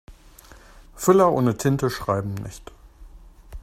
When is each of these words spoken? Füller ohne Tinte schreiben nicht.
Füller 0.95 1.31
ohne 1.31 1.57
Tinte 1.57 1.91
schreiben 1.91 2.33
nicht. 2.33 2.71